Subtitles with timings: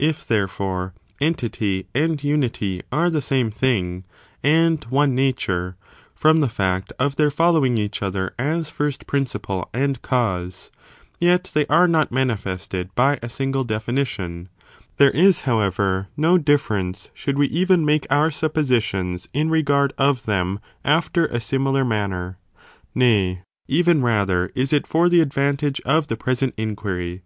[0.00, 3.48] 81 If, therefore, entity and unity are the same 3.
[3.48, 4.04] science of thing,
[4.42, 5.76] and one nature,^
[6.16, 10.02] from the feet of their entity the same following each other as first principle and
[10.02, 10.72] cause,
[11.20, 14.48] unity, or the yet they are not manifested by a single defini ''^^"^ tion;
[14.96, 20.58] there is, however, no difference, should we even make our suppositions in regard of them
[20.84, 22.36] after a similar manner,
[22.96, 27.22] nay, even rather is it for the advantage of the present inquiry.